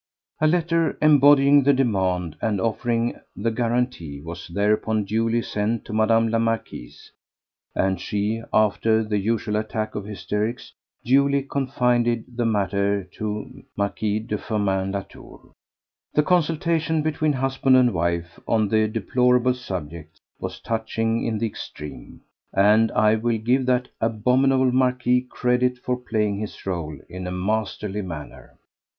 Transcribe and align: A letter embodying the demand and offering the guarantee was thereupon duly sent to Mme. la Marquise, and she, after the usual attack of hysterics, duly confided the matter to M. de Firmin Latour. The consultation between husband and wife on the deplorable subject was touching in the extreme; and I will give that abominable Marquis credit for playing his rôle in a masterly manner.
A 0.39 0.47
letter 0.47 0.97
embodying 0.99 1.61
the 1.61 1.73
demand 1.75 2.35
and 2.41 2.59
offering 2.59 3.19
the 3.35 3.51
guarantee 3.51 4.19
was 4.19 4.47
thereupon 4.47 5.05
duly 5.05 5.43
sent 5.43 5.85
to 5.85 5.93
Mme. 5.93 6.29
la 6.29 6.39
Marquise, 6.39 7.11
and 7.75 8.01
she, 8.01 8.41
after 8.51 9.03
the 9.03 9.19
usual 9.19 9.57
attack 9.57 9.93
of 9.93 10.05
hysterics, 10.05 10.73
duly 11.05 11.43
confided 11.43 12.23
the 12.35 12.47
matter 12.47 13.03
to 13.19 13.63
M. 13.79 13.93
de 14.25 14.37
Firmin 14.39 14.91
Latour. 14.91 15.51
The 16.15 16.23
consultation 16.23 17.03
between 17.03 17.33
husband 17.33 17.77
and 17.77 17.93
wife 17.93 18.39
on 18.47 18.69
the 18.69 18.87
deplorable 18.87 19.53
subject 19.53 20.19
was 20.39 20.59
touching 20.61 21.23
in 21.23 21.37
the 21.37 21.45
extreme; 21.45 22.21
and 22.53 22.91
I 22.93 23.13
will 23.17 23.37
give 23.37 23.67
that 23.67 23.89
abominable 24.01 24.71
Marquis 24.71 25.27
credit 25.29 25.77
for 25.77 25.95
playing 25.95 26.39
his 26.39 26.55
rôle 26.63 26.99
in 27.07 27.27
a 27.27 27.31
masterly 27.31 28.01
manner. 28.01 28.57